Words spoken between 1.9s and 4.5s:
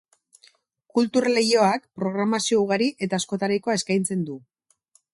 programazio ugari eta askotarikoa eskaintzen du.